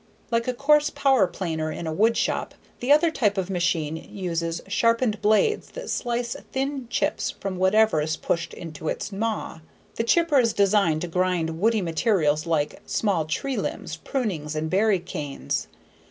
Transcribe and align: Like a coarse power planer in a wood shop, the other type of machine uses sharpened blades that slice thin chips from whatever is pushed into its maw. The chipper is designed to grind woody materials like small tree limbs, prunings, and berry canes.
Like 0.31 0.47
a 0.47 0.53
coarse 0.55 0.89
power 0.89 1.27
planer 1.27 1.71
in 1.71 1.85
a 1.85 1.93
wood 1.93 2.17
shop, 2.17 2.55
the 2.79 2.91
other 2.91 3.11
type 3.11 3.37
of 3.37 3.51
machine 3.51 3.97
uses 3.97 4.59
sharpened 4.67 5.21
blades 5.21 5.69
that 5.73 5.91
slice 5.91 6.35
thin 6.53 6.87
chips 6.89 7.29
from 7.39 7.57
whatever 7.57 8.01
is 8.01 8.17
pushed 8.17 8.51
into 8.55 8.87
its 8.87 9.11
maw. 9.11 9.59
The 9.97 10.03
chipper 10.03 10.39
is 10.39 10.53
designed 10.53 11.01
to 11.01 11.07
grind 11.07 11.59
woody 11.61 11.83
materials 11.83 12.47
like 12.47 12.81
small 12.87 13.25
tree 13.25 13.57
limbs, 13.57 13.95
prunings, 13.97 14.55
and 14.55 14.71
berry 14.71 14.97
canes. 14.97 15.67